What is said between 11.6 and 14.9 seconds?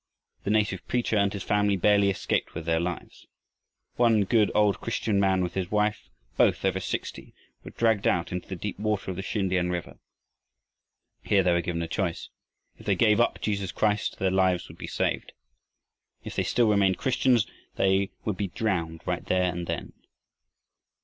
given a choice. If they gave up Jesus Christ, their lives would be